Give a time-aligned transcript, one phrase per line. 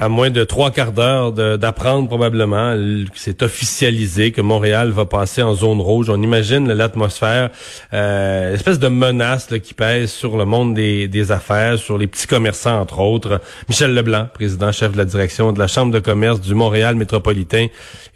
[0.00, 5.42] À moins de trois quarts d'heure d'apprendre probablement que c'est officialisé que Montréal va passer
[5.42, 6.08] en zone rouge.
[6.08, 7.50] On imagine l'atmosphère,
[7.92, 12.28] euh, espèce de menace qui pèse sur le monde des, des, affaires, sur les petits
[12.28, 13.40] commerçants entre autres.
[13.68, 17.66] Michel Leblanc, président chef de la direction de la Chambre de commerce du Montréal métropolitain,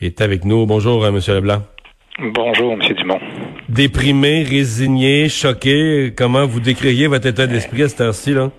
[0.01, 0.65] est avec nous.
[0.67, 1.63] Bonjour, euh, Monsieur Leblanc.
[2.21, 2.95] Bonjour, M.
[2.97, 3.19] Dumont.
[3.69, 8.53] Déprimé, résigné, choqué, comment vous décririez votre état d'esprit à cette heure-ci, là?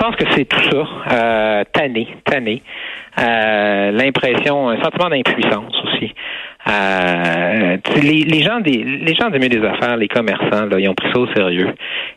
[0.00, 0.86] Je pense que c'est tout ça.
[1.12, 2.62] Euh, tanné, tanné.
[3.18, 6.14] Euh, l'impression, un sentiment d'impuissance aussi.
[6.68, 10.88] Euh, les, les, gens des les gens des milieux des affaires, les commerçants, là, ils
[10.88, 11.74] ont pris ça au sérieux.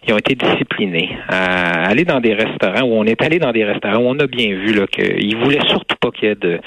[0.08, 1.10] Ils ont été disciplinés.
[1.30, 4.28] Euh, aller dans des restaurants où on est allé dans des restaurants où on a
[4.28, 6.62] bien vu là qu'ils voulaient surtout pas qu'il y ait de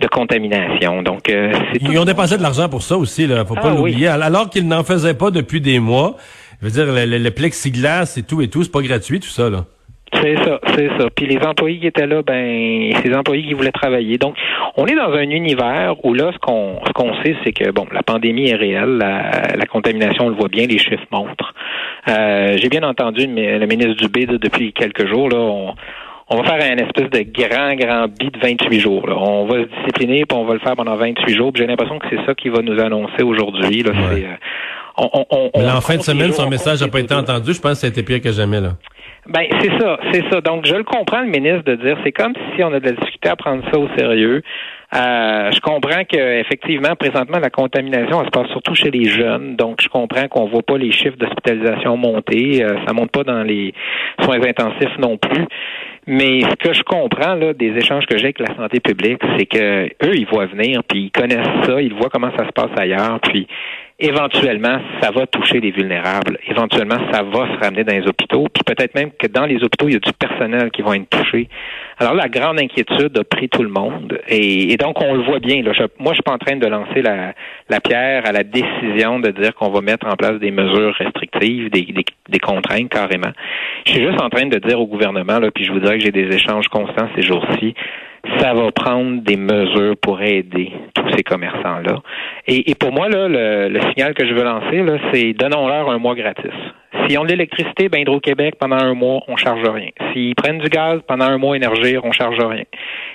[0.00, 1.02] de contamination.
[1.02, 1.50] Donc, euh,
[1.80, 3.46] ils ont dépensé de l'argent pour ça aussi, là.
[3.46, 4.08] Faut pas ah l'oublier.
[4.08, 6.16] Alors qu'ils n'en faisaient pas depuis des mois.
[6.60, 9.48] Je veux dire, le, le, plexiglas et tout et tout, c'est pas gratuit tout ça,
[9.48, 9.64] là.
[10.22, 11.08] C'est ça, c'est ça.
[11.14, 14.18] Puis les employés qui étaient là, ben, c'est des employés qui voulaient travailler.
[14.18, 14.34] Donc,
[14.76, 17.86] on est dans un univers où là, ce qu'on ce qu'on sait, c'est que bon,
[17.92, 21.54] la pandémie est réelle, la, la contamination, on le voit bien, les chiffres montrent.
[22.08, 25.74] Euh, J'ai bien entendu le ministre Dubé depuis quelques jours là, on,
[26.28, 29.06] on va faire un espèce de grand, grand bid de 28 jours.
[29.06, 29.14] Là.
[29.16, 31.52] On va se discipliner, puis on va le faire pendant 28 jours.
[31.54, 33.82] J'ai l'impression que c'est ça qu'il va nous annoncer aujourd'hui.
[33.84, 33.92] Là.
[33.94, 34.28] C'est, euh,
[34.98, 37.52] on, on, Mais en fin de semaine, son message n'a pas été entendu.
[37.52, 38.60] Je pense que c'était pire que jamais.
[38.60, 38.70] là.
[39.28, 40.40] Ben c'est ça, c'est ça.
[40.40, 42.92] Donc je le comprends le ministre de dire c'est comme si on a de la
[42.92, 44.42] difficulté à prendre ça au sérieux.
[44.94, 49.56] Euh, je comprends que effectivement présentement la contamination elle se passe surtout chez les jeunes.
[49.56, 53.42] Donc je comprends qu'on voit pas les chiffres d'hospitalisation monter, euh, ça monte pas dans
[53.42, 53.74] les
[54.22, 55.44] soins intensifs non plus.
[56.06, 59.46] Mais ce que je comprends là des échanges que j'ai avec la santé publique, c'est
[59.46, 62.70] que eux ils voient venir puis ils connaissent ça, ils voient comment ça se passe
[62.78, 63.48] ailleurs puis
[63.98, 66.38] éventuellement, ça va toucher les vulnérables.
[66.46, 68.46] Éventuellement, ça va se ramener dans les hôpitaux.
[68.52, 71.08] Puis peut-être même que dans les hôpitaux, il y a du personnel qui va être
[71.08, 71.48] touché.
[71.98, 74.18] Alors, la grande inquiétude a pris tout le monde.
[74.28, 75.62] Et, donc, on le voit bien.
[75.62, 75.72] Là.
[75.98, 77.32] moi, je suis pas en train de lancer la,
[77.80, 82.38] pierre à la décision de dire qu'on va mettre en place des mesures restrictives, des,
[82.38, 83.32] contraintes carrément.
[83.86, 86.04] Je suis juste en train de dire au gouvernement, là, puis je vous dirais que
[86.04, 87.74] j'ai des échanges constants ces jours-ci,
[88.40, 92.02] ça va prendre des mesures pour aider tous ces commerçants-là.
[92.46, 96.52] Et, pour moi, là, le, signal que je veux lancer, c'est donnons-leur un mois gratis.
[97.06, 99.90] S'ils ont de l'électricité, ben Hydro-Québec, pendant un mois, on charge rien.
[100.12, 102.64] S'ils prennent du gaz, pendant un mois, Énergir, on charge rien.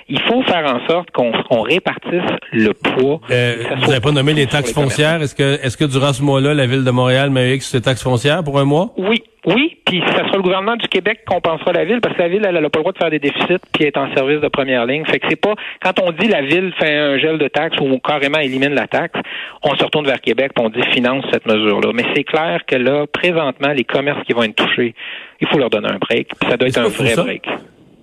[0.08, 2.20] Il faut faire en sorte qu'on répartisse
[2.52, 3.20] le poids.
[3.30, 5.22] Euh, vous n'avez pas nommé les taxes foncières.
[5.22, 8.02] Est-ce que, est-ce que durant ce mois-là, la Ville de Montréal met sur ces taxes
[8.02, 8.92] foncières pour un mois?
[8.96, 12.22] Oui, oui, puis ça sera le gouvernement du Québec qui compensera la ville parce que
[12.22, 14.40] la ville, elle n'a pas le droit de faire des déficits puis est en service
[14.40, 15.04] de première ligne.
[15.04, 17.98] Fait que c'est pas quand on dit la ville fait un gel de taxes ou
[17.98, 19.18] carrément élimine la taxe,
[19.64, 21.90] on se retourne vers Québec et on dit finance cette mesure-là.
[21.92, 24.94] Mais c'est clair que là, présentement, les commerces qui vont être touchés,
[25.40, 26.28] il faut leur donner un break.
[26.38, 27.48] Puis ça doit être un vrai break.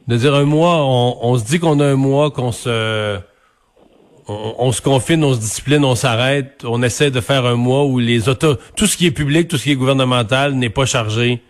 [0.09, 3.17] De dire un mois, on, on se dit qu'on a un mois, qu'on se
[4.29, 7.99] on, se confine, on se discipline, on s'arrête, on essaie de faire un mois où
[7.99, 11.41] les autos, tout ce qui est public, tout ce qui est gouvernemental n'est pas chargé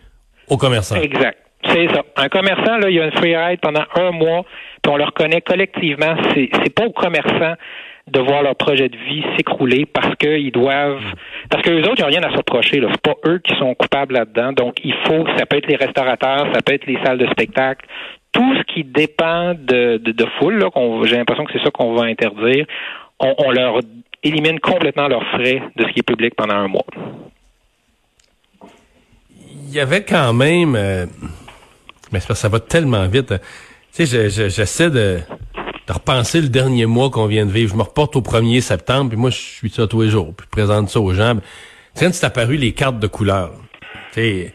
[0.48, 0.96] aux commerçants.
[0.96, 1.38] Exact.
[1.66, 2.02] C'est ça.
[2.16, 4.44] Un commerçant, là, il y a une free ride pendant un mois,
[4.82, 6.16] puis on le reconnaît collectivement.
[6.34, 7.54] C'est, c'est pas aux commerçants
[8.10, 11.14] de voir leur projet de vie s'écrouler parce qu'ils doivent
[11.48, 12.80] parce que les autres, ils n'ont rien à se reprocher.
[12.80, 14.52] C'est pas eux qui sont coupables là-dedans.
[14.52, 17.86] Donc, il faut, ça peut être les restaurateurs, ça peut être les salles de spectacle,
[18.32, 20.64] tout ce qui dépend de, de, foule,
[21.04, 22.66] j'ai l'impression que c'est ça qu'on va interdire,
[23.18, 23.80] on, leur
[24.22, 26.86] élimine complètement leurs frais de ce qui est public pendant un mois.
[29.66, 31.06] Il y avait quand même, euh,
[32.12, 33.34] mais ça va tellement vite.
[33.94, 35.20] Tu sais, j'essaie de,
[35.86, 37.72] de repenser le dernier mois qu'on vient de vivre.
[37.72, 40.46] Je me reporte au 1er septembre, puis moi, je suis ça tous les jours, je
[40.48, 41.34] présente ça aux gens.
[41.34, 41.42] Tu
[41.94, 43.52] sais, c'est apparu les cartes de couleur.
[44.12, 44.54] Tu sais,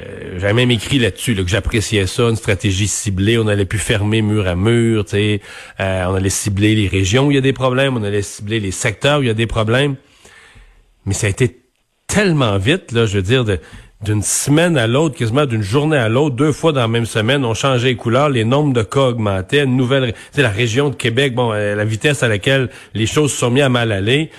[0.00, 3.38] euh, J'avais même écrit là-dessus que j'appréciais ça, une stratégie ciblée.
[3.38, 5.38] On allait plus fermer mur à mur, euh,
[5.78, 8.70] on allait cibler les régions où il y a des problèmes, on allait cibler les
[8.70, 9.96] secteurs où il y a des problèmes.
[11.06, 11.58] Mais ça a été
[12.06, 13.44] tellement vite, là, je veux dire,
[14.02, 17.44] d'une semaine à l'autre, quasiment d'une journée à l'autre, deux fois dans la même semaine,
[17.44, 20.94] ont changé les couleurs, les nombres de cas augmentaient, une nouvelle, c'est la région de
[20.94, 24.30] Québec, bon, euh, la vitesse à laquelle les choses se sont mis à mal aller.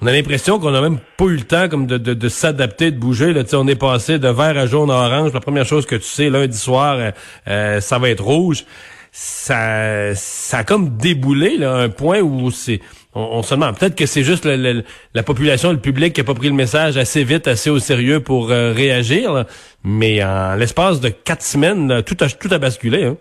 [0.00, 2.98] On a l'impression qu'on a même pas eu le temps comme de, de, s'adapter, de
[2.98, 3.32] bouger.
[3.32, 5.32] Là, on est passé de vert à jaune à orange.
[5.32, 7.10] La première chose que tu sais, lundi soir, euh,
[7.48, 8.64] euh, ça va être rouge.
[9.10, 12.80] Ça, ça a comme déboulé là, un point où c'est
[13.14, 16.48] on, se demande peut-être que c'est juste la population, le public qui a pas pris
[16.48, 19.46] le message assez vite, assez au sérieux pour euh, réagir.
[19.82, 23.04] Mais en l'espace de quatre semaines, tout a tout a basculé.
[23.04, 23.16] Hein.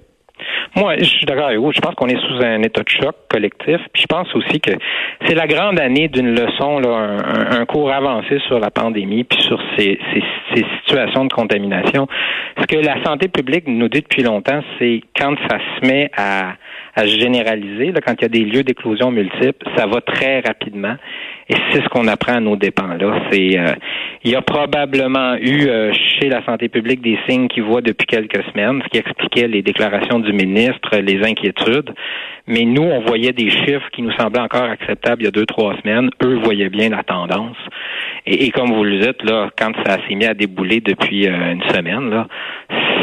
[0.78, 1.72] Moi, je suis d'accord avec vous.
[1.72, 3.78] Je pense qu'on est sous un état de choc collectif.
[3.94, 4.70] Puis je pense aussi que
[5.26, 7.18] c'est la grande année d'une leçon, là,
[7.50, 12.08] un, cours avancé sur la pandémie, puis sur ces, ces, situations de contamination.
[12.62, 16.54] Ce que la santé publique nous dit depuis longtemps, c'est quand ça se met à,
[16.96, 20.96] à généraliser, là, quand il y a des lieux d'éclosion multiples, ça va très rapidement.
[21.50, 22.96] Et c'est ce qu'on apprend à nos dépens.
[23.00, 23.74] Là, c'est euh,
[24.24, 25.94] il y a probablement eu euh,
[26.26, 30.20] la santé publique des signes qu'ils voient depuis quelques semaines, ce qui expliquait les déclarations
[30.20, 31.94] du ministre, les inquiétudes.
[32.48, 35.46] Mais nous, on voyait des chiffres qui nous semblaient encore acceptables il y a deux,
[35.46, 36.10] trois semaines.
[36.24, 37.58] Eux voyaient bien la tendance.
[38.26, 41.64] Et, comme vous le dites, là, quand ça s'est mis à débouler depuis euh, une
[41.64, 42.28] semaine, là,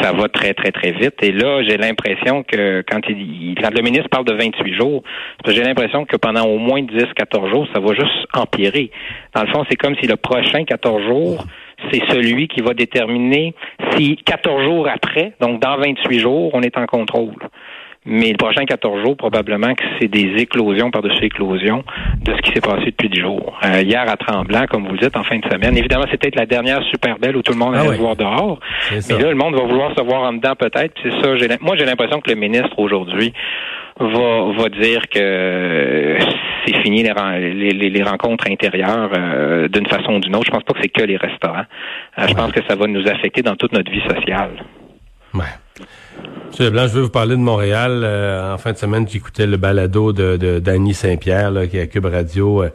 [0.02, 1.14] ça va très, très, très vite.
[1.22, 5.02] Et là, j'ai l'impression que quand, il, quand le ministre parle de 28 jours,
[5.46, 8.90] j'ai l'impression que pendant au moins 10, 14 jours, ça va juste empirer.
[9.34, 11.44] Dans le fond, c'est comme si le prochain 14 jours,
[11.92, 13.54] c'est celui qui va déterminer
[13.96, 17.34] si 14 jours après, donc dans 28 jours, on est en contrôle.
[18.06, 21.84] Mais le prochain 14 jours, probablement que c'est des éclosions par-dessus éclosions
[22.22, 23.58] de ce qui s'est passé depuis 10 jours.
[23.64, 25.74] Euh, hier à Tremblant, comme vous le dites, en fin de semaine.
[25.76, 28.60] Évidemment, c'était la dernière super belle où tout le monde ah allait voir dehors.
[28.90, 30.92] Mais là, le monde va vouloir se voir en dedans peut-être.
[31.02, 31.56] C'est ça.
[31.62, 33.32] Moi, j'ai l'impression que le ministre aujourd'hui
[33.98, 36.18] va, va dire que
[36.64, 40.46] c'est fini les, les, les, rencontres intérieures euh, d'une façon ou d'une autre.
[40.46, 41.64] Je pense pas que c'est que les restaurants.
[42.18, 44.50] Euh, je pense que ça va nous affecter dans toute notre vie sociale.
[45.34, 45.44] Ouais.
[46.48, 48.02] Monsieur Leblanc, je veux vous parler de Montréal.
[48.04, 51.86] Euh, en fin de semaine, j'écoutais le balado de, de Danny Saint-Pierre, qui est à
[51.86, 52.62] Cube Radio.
[52.62, 52.70] Euh,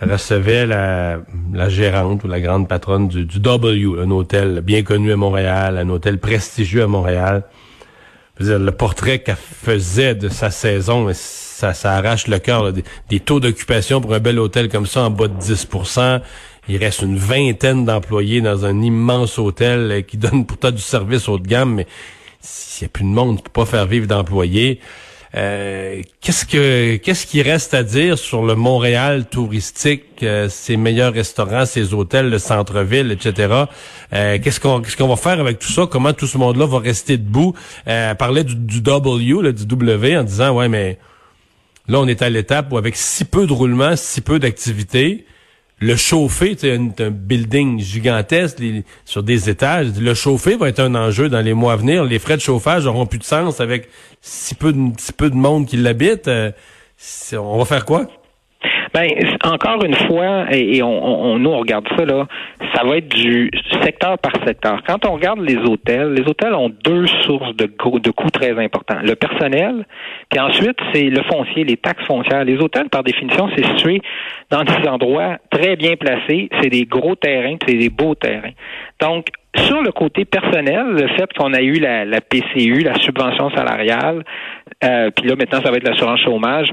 [0.00, 1.18] recevait la,
[1.52, 5.78] la, gérante ou la grande patronne du, du, W, un hôtel bien connu à Montréal,
[5.78, 7.44] un hôtel prestigieux à Montréal.
[8.40, 11.04] Dire, le portrait qu'elle faisait de sa saison,
[11.62, 12.72] ça, ça arrache le cœur.
[13.08, 16.20] Des, taux d'occupation pour un bel hôtel comme ça en bas de 10%
[16.68, 21.28] il reste une vingtaine d'employés dans un immense hôtel euh, qui donne pourtant du service
[21.28, 21.86] haut de gamme, mais
[22.40, 24.78] s'il n'y a plus de monde, tu pas faire vivre d'employés.
[25.34, 31.14] Euh, qu'est-ce que qu'est-ce qui reste à dire sur le Montréal touristique, euh, ses meilleurs
[31.14, 33.64] restaurants, ses hôtels, le centre-ville, etc.
[34.10, 35.86] qu'est-ce qu'on qu'est-ce va faire avec tout ça?
[35.90, 37.54] Comment tout ce monde-là va rester debout?
[37.88, 40.98] Euh, parlait du, W, du W, en disant ouais mais
[41.88, 45.26] là on est à l'étape où avec si peu de roulement, si peu d'activité,
[45.82, 48.62] le chauffer, c'est un, building gigantesque
[49.04, 49.88] sur des étages.
[49.98, 52.04] Le chauffer va être un enjeu dans les mois à venir.
[52.04, 53.88] Les frais de chauffage auront plus de sens avec
[54.20, 56.28] si peu de, si peu de monde qui l'habite.
[56.28, 56.52] Euh,
[57.32, 58.06] on va faire quoi?
[58.94, 59.08] Ben,
[59.44, 62.26] encore une fois, et, on, on, nous, on regarde ça, là,
[62.74, 63.50] ça va être du
[63.82, 64.82] secteur par secteur.
[64.86, 68.98] Quand on regarde les hôtels, les hôtels ont deux sources de, de coûts très importants.
[69.02, 69.86] Le personnel,
[70.30, 72.44] puis ensuite, c'est le foncier, les taxes foncières.
[72.44, 74.02] Les hôtels, par définition, c'est situé
[74.50, 76.50] dans des endroits très bien placés.
[76.60, 78.52] C'est des gros terrains, c'est des beaux terrains.
[79.00, 83.50] Donc, sur le côté personnel, le fait qu'on a eu la, la, PCU, la subvention
[83.50, 84.24] salariale,
[84.84, 86.68] euh, puis là maintenant ça va être l'assurance chômage,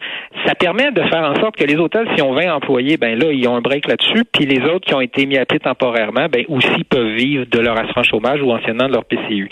[0.45, 3.31] ça permet de faire en sorte que les hôtels, si on 20 employés, ben là
[3.31, 6.27] ils ont un break là-dessus, puis les autres qui ont été mis à pied temporairement,
[6.31, 9.49] ben aussi peuvent vivre de leur assurance chômage ou anciennement de leur PCU.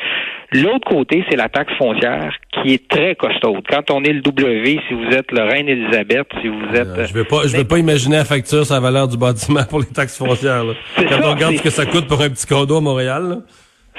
[0.53, 3.63] L'autre côté, c'est la taxe foncière qui est très costaude.
[3.69, 7.05] Quand on est le W, si vous êtes le Reine Elisabeth, si vous êtes...
[7.05, 9.87] je vais pas, je vais pas imaginer la facture, sa valeur du bâtiment pour les
[9.87, 10.63] taxes foncières.
[10.63, 10.73] Là.
[10.95, 13.41] Quand on regarde ce que ça coûte pour un petit condo à Montréal.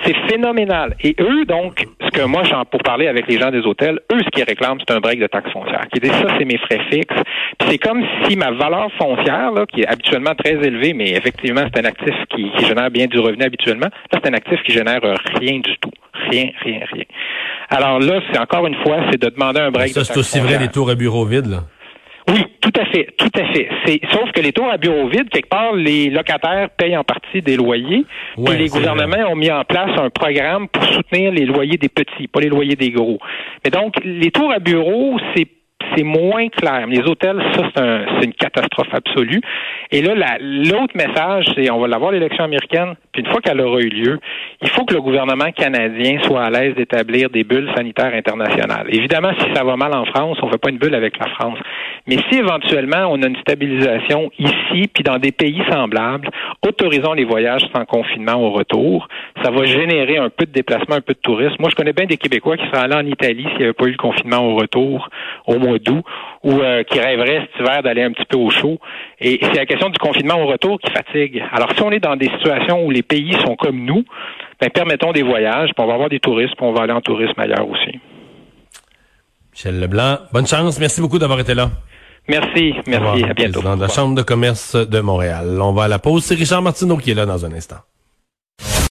[0.05, 0.97] C'est phénoménal.
[1.03, 1.87] Et eux, donc,
[2.19, 5.01] que moi, pour parler avec les gens des hôtels, eux, ce qu'ils réclament, c'est un
[5.01, 5.87] break de taxe foncière.
[5.93, 7.23] Qui disent ça, c'est mes frais fixes.
[7.59, 11.63] Puis c'est comme si ma valeur foncière, là, qui est habituellement très élevée, mais effectivement,
[11.73, 13.89] c'est un actif qui, génère bien du revenu habituellement.
[14.13, 15.01] Là, c'est un actif qui génère
[15.39, 15.93] rien du tout.
[16.31, 17.05] Rien, rien, rien.
[17.71, 19.91] Alors là, c'est encore une fois, c'est de demander un break.
[19.91, 21.59] Ça, c'est aussi vrai des tours à bureaux vides, là.
[22.29, 23.69] Oui, tout à fait, tout à fait.
[23.87, 27.41] C'est sauf que les tours à bureau vide, quelque part, les locataires payent en partie
[27.41, 28.05] des loyers.
[28.37, 32.29] puis les gouvernements ont mis en place un programme pour soutenir les loyers des petits,
[32.29, 33.19] pas les loyers des gros.
[33.65, 35.49] Mais donc, les tours à bureau, c'est
[35.97, 36.87] c'est moins clair.
[36.87, 39.41] Les hôtels, ça, c'est un, une catastrophe absolue.
[39.91, 43.81] Et là, l'autre message, c'est on va l'avoir l'élection américaine, Puis une fois qu'elle aura
[43.81, 44.19] eu lieu,
[44.61, 48.87] il faut que le gouvernement canadien soit à l'aise d'établir des bulles sanitaires internationales.
[48.91, 51.29] Évidemment, si ça va mal en France, on ne fait pas une bulle avec la
[51.29, 51.59] France.
[52.09, 56.31] Mais si éventuellement on a une stabilisation ici, puis dans des pays semblables,
[56.67, 59.09] autorisons les voyages sans confinement au retour.
[59.45, 61.57] Ça va générer un peu de déplacement, un peu de tourisme.
[61.61, 63.85] Moi, je connais bien des Québécois qui seraient allés en Italie s'il n'y avait pas
[63.85, 65.11] eu le confinement au retour
[65.47, 66.03] au mois d'août,
[66.45, 68.79] ou euh, qui rêveraient cet hiver d'aller un petit peu au chaud.
[69.21, 71.45] Et c'est la question du confinement au retour qui fatigue.
[71.53, 74.05] Alors, si on est dans des situations où les pays sont comme nous,
[74.61, 77.03] ben, permettons des voyages, puis on va avoir des touristes, puis on va aller en
[77.03, 77.99] tourisme ailleurs aussi.
[79.53, 80.81] Michel Leblanc, bonne chance.
[80.81, 81.69] Merci beaucoup d'avoir été là.
[82.29, 83.25] Merci, merci.
[83.25, 83.63] à bientôt.
[83.63, 85.59] De la Chambre de commerce de Montréal.
[85.63, 86.25] On va à la pause.
[86.25, 87.79] C'est Richard Martineau qui est là dans un instant.